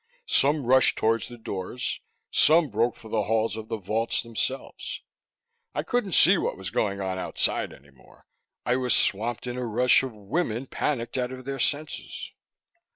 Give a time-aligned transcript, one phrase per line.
[0.25, 1.99] Some rushed toward the doors;
[2.31, 5.03] some broke for the halls of the vaults themselves.
[5.75, 8.25] I couldn't see what was going on outside any more.
[8.65, 12.31] I was swamped in a rush of women panicked out of their senses.